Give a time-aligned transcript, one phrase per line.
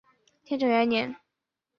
[0.43, 1.15] 天正元年。